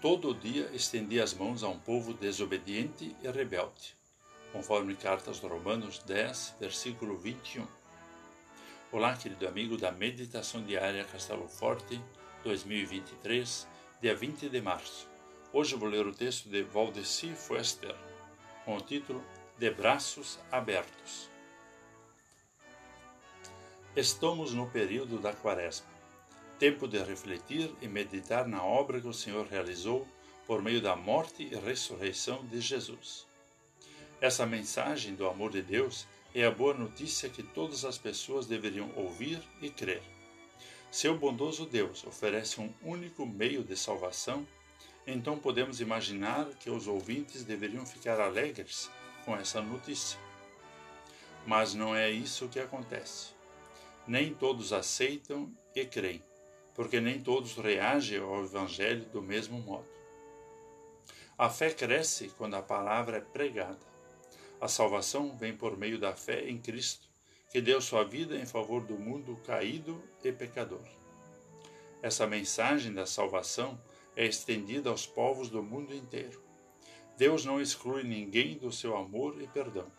Todo 0.00 0.32
dia 0.32 0.70
estendi 0.72 1.20
as 1.20 1.34
mãos 1.34 1.64
a 1.64 1.68
um 1.68 1.76
povo 1.76 2.14
desobediente 2.14 3.16
e 3.20 3.28
rebelde, 3.28 3.96
conforme 4.52 4.94
Cartas 4.94 5.40
Romanos 5.40 5.98
10, 5.98 6.54
versículo 6.60 7.18
21. 7.18 7.66
Olá, 8.92 9.16
querido 9.16 9.48
amigo 9.48 9.76
da 9.76 9.90
Meditação 9.90 10.62
Diária 10.62 11.04
Castelo 11.04 11.48
Forte 11.48 12.00
2023, 12.44 13.66
dia 14.00 14.14
20 14.14 14.48
de 14.48 14.60
março. 14.60 15.08
Hoje 15.52 15.74
vou 15.74 15.88
ler 15.88 16.06
o 16.06 16.14
texto 16.14 16.48
de 16.48 16.62
Valdeci 16.62 17.34
Foester, 17.34 17.96
com 18.64 18.76
o 18.76 18.80
título 18.80 19.24
De 19.58 19.68
Braços 19.68 20.38
Abertos. 20.52 21.28
Estamos 23.96 24.54
no 24.54 24.70
período 24.70 25.18
da 25.18 25.32
Quaresma 25.32 25.97
tempo 26.58 26.88
de 26.88 26.98
refletir 26.98 27.70
e 27.80 27.86
meditar 27.86 28.48
na 28.48 28.62
obra 28.64 29.00
que 29.00 29.06
o 29.06 29.12
Senhor 29.12 29.46
realizou 29.46 30.06
por 30.46 30.60
meio 30.60 30.82
da 30.82 30.96
morte 30.96 31.44
e 31.44 31.54
ressurreição 31.54 32.44
de 32.46 32.60
Jesus. 32.60 33.26
Essa 34.20 34.44
mensagem 34.44 35.14
do 35.14 35.28
amor 35.28 35.52
de 35.52 35.62
Deus 35.62 36.06
é 36.34 36.44
a 36.44 36.50
boa 36.50 36.74
notícia 36.74 37.28
que 37.28 37.42
todas 37.42 37.84
as 37.84 37.96
pessoas 37.96 38.46
deveriam 38.46 38.90
ouvir 38.96 39.40
e 39.62 39.70
crer. 39.70 40.02
Seu 40.90 41.16
bondoso 41.16 41.64
Deus 41.64 42.04
oferece 42.04 42.60
um 42.60 42.72
único 42.82 43.24
meio 43.24 43.62
de 43.62 43.76
salvação, 43.76 44.46
então 45.06 45.38
podemos 45.38 45.80
imaginar 45.80 46.46
que 46.58 46.70
os 46.70 46.88
ouvintes 46.88 47.44
deveriam 47.44 47.86
ficar 47.86 48.20
alegres 48.20 48.90
com 49.24 49.36
essa 49.36 49.60
notícia. 49.60 50.18
Mas 51.46 51.72
não 51.72 51.94
é 51.94 52.10
isso 52.10 52.48
que 52.48 52.58
acontece. 52.58 53.28
Nem 54.06 54.34
todos 54.34 54.72
aceitam 54.72 55.52
e 55.74 55.84
creem 55.84 56.27
porque 56.78 57.00
nem 57.00 57.20
todos 57.20 57.56
reagem 57.56 58.20
ao 58.20 58.44
Evangelho 58.44 59.04
do 59.06 59.20
mesmo 59.20 59.58
modo. 59.58 59.88
A 61.36 61.50
fé 61.50 61.72
cresce 61.72 62.28
quando 62.38 62.54
a 62.54 62.62
palavra 62.62 63.16
é 63.16 63.20
pregada. 63.20 63.84
A 64.60 64.68
salvação 64.68 65.36
vem 65.36 65.56
por 65.56 65.76
meio 65.76 65.98
da 65.98 66.14
fé 66.14 66.48
em 66.48 66.56
Cristo, 66.56 67.08
que 67.50 67.60
deu 67.60 67.80
sua 67.80 68.04
vida 68.04 68.36
em 68.36 68.46
favor 68.46 68.80
do 68.84 68.96
mundo 68.96 69.36
caído 69.44 70.00
e 70.22 70.30
pecador. 70.30 70.84
Essa 72.00 72.28
mensagem 72.28 72.94
da 72.94 73.06
salvação 73.06 73.76
é 74.14 74.24
estendida 74.24 74.88
aos 74.88 75.04
povos 75.04 75.50
do 75.50 75.60
mundo 75.60 75.92
inteiro. 75.92 76.40
Deus 77.16 77.44
não 77.44 77.60
exclui 77.60 78.04
ninguém 78.04 78.56
do 78.56 78.70
seu 78.70 78.96
amor 78.96 79.42
e 79.42 79.48
perdão. 79.48 79.90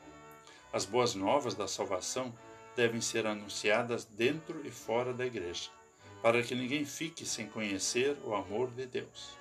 As 0.71 0.85
boas 0.85 1.13
novas 1.13 1.55
da 1.55 1.67
salvação 1.67 2.33
devem 2.73 3.01
ser 3.01 3.27
anunciadas 3.27 4.05
dentro 4.05 4.65
e 4.65 4.71
fora 4.71 5.13
da 5.13 5.25
igreja 5.25 5.77
para 6.21 6.43
que 6.43 6.53
ninguém 6.53 6.85
fique 6.85 7.25
sem 7.25 7.47
conhecer 7.47 8.17
o 8.25 8.35
amor 8.35 8.69
de 8.71 8.85
Deus. 8.85 9.37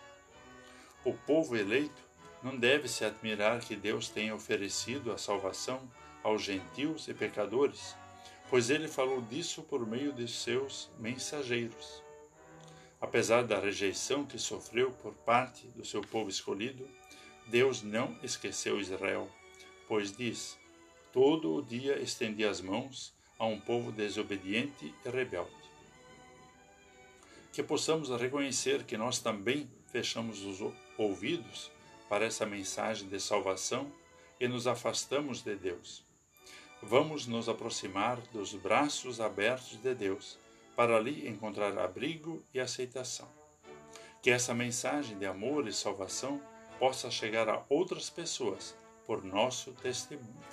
O 1.04 1.12
povo 1.12 1.56
eleito 1.56 2.02
não 2.42 2.56
deve 2.56 2.88
se 2.88 3.04
admirar 3.04 3.60
que 3.60 3.74
Deus 3.74 4.08
tenha 4.08 4.34
oferecido 4.34 5.10
a 5.10 5.18
salvação 5.18 5.90
aos 6.22 6.42
gentios 6.42 7.08
e 7.08 7.14
pecadores, 7.14 7.96
pois 8.48 8.70
ele 8.70 8.86
falou 8.86 9.20
disso 9.20 9.62
por 9.62 9.86
meio 9.86 10.12
de 10.12 10.28
seus 10.28 10.90
mensageiros. 10.98 12.02
Apesar 13.00 13.44
da 13.44 13.58
rejeição 13.58 14.24
que 14.24 14.38
sofreu 14.38 14.90
por 14.90 15.14
parte 15.14 15.66
do 15.68 15.84
seu 15.84 16.00
povo 16.00 16.30
escolhido, 16.30 16.88
Deus 17.46 17.82
não 17.82 18.16
esqueceu 18.22 18.80
Israel, 18.80 19.28
pois 19.86 20.16
diz: 20.16 20.58
Todo 21.12 21.54
o 21.54 21.62
dia 21.62 21.98
estendi 21.98 22.44
as 22.44 22.60
mãos 22.60 23.12
a 23.38 23.46
um 23.46 23.60
povo 23.60 23.92
desobediente 23.92 24.92
e 25.04 25.08
rebelde 25.08 25.68
que 27.58 27.62
possamos 27.64 28.08
reconhecer 28.10 28.84
que 28.84 28.96
nós 28.96 29.18
também 29.18 29.68
fechamos 29.88 30.44
os 30.44 30.60
ouvidos 30.96 31.72
para 32.08 32.24
essa 32.24 32.46
mensagem 32.46 33.08
de 33.08 33.18
salvação 33.18 33.90
e 34.38 34.46
nos 34.46 34.68
afastamos 34.68 35.42
de 35.42 35.56
Deus. 35.56 36.06
Vamos 36.80 37.26
nos 37.26 37.48
aproximar 37.48 38.20
dos 38.32 38.54
braços 38.54 39.20
abertos 39.20 39.76
de 39.82 39.92
Deus 39.92 40.38
para 40.76 40.96
ali 40.96 41.28
encontrar 41.28 41.76
abrigo 41.76 42.40
e 42.54 42.60
aceitação. 42.60 43.28
Que 44.22 44.30
essa 44.30 44.54
mensagem 44.54 45.18
de 45.18 45.26
amor 45.26 45.66
e 45.66 45.72
salvação 45.72 46.40
possa 46.78 47.10
chegar 47.10 47.48
a 47.48 47.64
outras 47.68 48.08
pessoas 48.08 48.78
por 49.04 49.24
nosso 49.24 49.72
testemunho. 49.72 50.44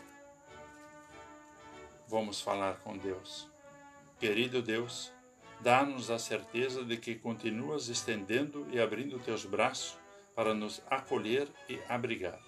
Vamos 2.08 2.42
falar 2.42 2.80
com 2.80 2.98
Deus. 2.98 3.48
Querido 4.20 4.60
Deus, 4.60 5.14
Dá-nos 5.66 6.12
a 6.12 6.20
certeza 6.20 6.86
de 6.86 6.96
que 6.96 7.16
continuas 7.16 7.90
estendendo 7.90 8.68
e 8.72 8.80
abrindo 8.80 9.18
teus 9.18 9.46
braços 9.46 9.98
para 10.36 10.54
nos 10.54 10.80
acolher 10.92 11.48
e 11.68 11.80
abrigar. 11.90 12.40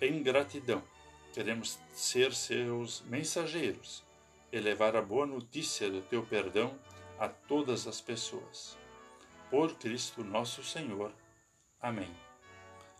Em 0.00 0.22
gratidão, 0.22 0.82
queremos 1.34 1.78
ser 1.92 2.32
seus 2.32 3.02
mensageiros 3.02 4.02
e 4.50 4.58
levar 4.58 4.96
a 4.96 5.02
boa 5.02 5.26
notícia 5.26 5.90
do 5.90 6.00
teu 6.00 6.24
perdão 6.24 6.74
a 7.18 7.28
todas 7.28 7.86
as 7.86 8.00
pessoas. 8.00 8.78
Por 9.50 9.74
Cristo 9.74 10.24
nosso 10.24 10.64
Senhor. 10.64 11.12
Amém. 11.78 12.10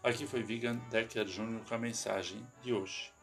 Aqui 0.03 0.27
foi 0.27 0.43
Vigan 0.43 0.77
Decker 0.91 1.27
Júnior 1.27 1.63
com 1.67 1.75
a 1.75 1.79
mensagem 1.79 2.47
de 2.63 2.75
hoje. 2.75 3.14